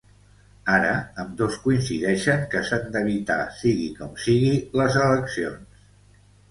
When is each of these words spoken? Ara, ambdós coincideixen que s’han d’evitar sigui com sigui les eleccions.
Ara, 0.77 0.93
ambdós 1.23 1.59
coincideixen 1.67 2.47
que 2.55 2.63
s’han 2.71 2.91
d’evitar 2.97 3.39
sigui 3.61 3.93
com 4.01 4.21
sigui 4.27 4.53
les 4.83 5.03
eleccions. 5.09 5.87